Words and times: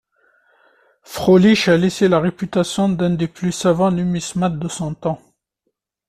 Frölich 1.03 1.67
a 1.69 1.77
laissé 1.77 2.07
la 2.07 2.19
réputation 2.19 2.89
d'un 2.89 3.11
des 3.11 3.27
plus 3.27 3.51
savants 3.51 3.91
numismates 3.91 4.57
de 4.57 4.67
son 4.67 4.95
temps. 4.95 5.21